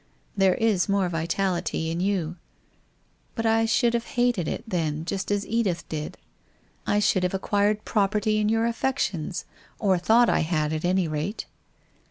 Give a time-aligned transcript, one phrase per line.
[0.35, 2.37] There is more vi tality in you.
[3.35, 6.17] But I should have hated it, then, just as Edith did.
[6.87, 9.45] I should have acquired property in your affec tions,
[9.77, 11.45] or thought I had at any rate.